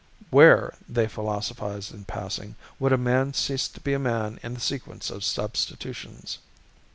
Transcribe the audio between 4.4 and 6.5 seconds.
in the sequence of substitutions?